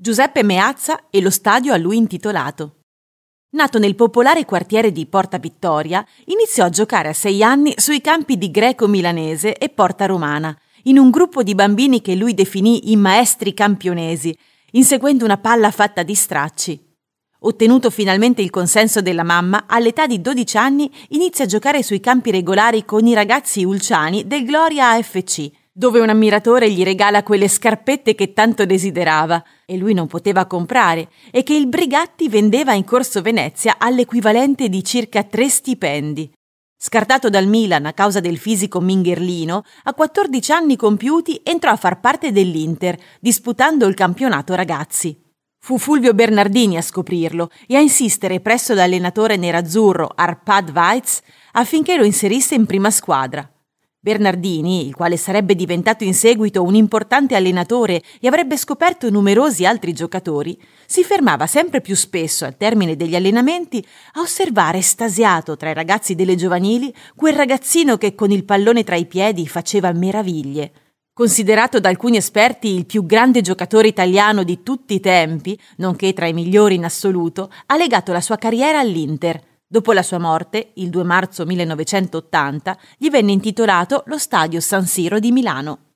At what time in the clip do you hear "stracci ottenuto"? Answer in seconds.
16.14-17.90